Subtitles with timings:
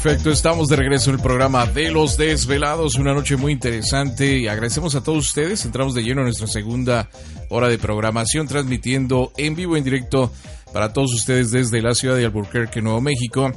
[0.00, 4.46] Perfecto, estamos de regreso en el programa de los desvelados, una noche muy interesante y
[4.46, 5.64] agradecemos a todos ustedes.
[5.64, 7.10] Entramos de lleno en nuestra segunda
[7.48, 10.30] hora de programación, transmitiendo en vivo, en directo
[10.72, 13.52] para todos ustedes desde la ciudad de Albuquerque, Nuevo México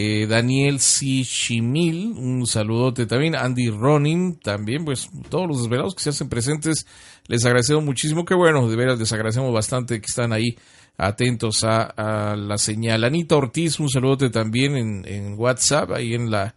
[0.00, 3.34] Eh, Daniel Sichimil, un saludote también.
[3.34, 6.86] Andy Ronin, también, pues todos los desvelados que se hacen presentes,
[7.26, 8.24] les agradecemos muchísimo.
[8.24, 10.56] Que bueno, de veras les agradecemos bastante que están ahí
[10.96, 13.02] atentos a, la señal.
[13.02, 16.54] Anita Ortiz, un saludote también en, WhatsApp, ahí en la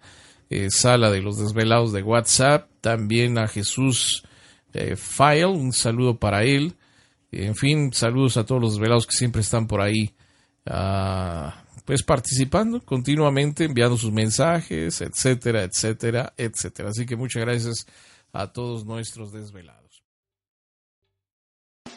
[0.51, 2.69] eh, sala de los desvelados de WhatsApp.
[2.79, 4.23] También a Jesús
[4.73, 6.75] eh, File, un saludo para él.
[7.31, 10.13] En fin, saludos a todos los desvelados que siempre están por ahí,
[10.67, 16.89] ah, pues participando continuamente, enviando sus mensajes, etcétera, etcétera, etcétera.
[16.89, 17.85] Así que muchas gracias
[18.33, 19.81] a todos nuestros desvelados.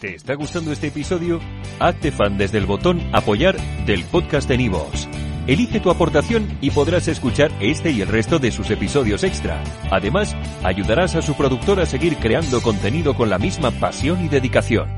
[0.01, 1.41] ¿Te está gustando este episodio?
[1.79, 5.09] Hazte fan desde el botón Apoyar del podcast de Nivos.
[5.47, 9.63] Elige tu aportación y podrás escuchar este y el resto de sus episodios extra.
[9.91, 14.89] Además, ayudarás a su productor a seguir creando contenido con la misma pasión y dedicación.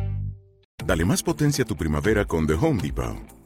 [0.85, 3.36] Dale más potencia a tu primavera con The Home Depot.